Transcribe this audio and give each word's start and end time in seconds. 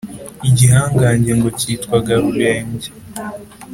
igihangange 0.49 1.31
ngo 1.37 1.49
cyitwaga 1.59 2.13
rurenge. 2.23 2.89